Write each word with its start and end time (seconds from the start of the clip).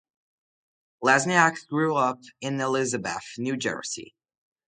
Lesniak 1.03 1.67
grew 1.67 1.95
up 1.95 2.21
in 2.41 2.59
Elizabeth, 2.59 3.35
New 3.37 3.55
Jersey. 3.55 4.15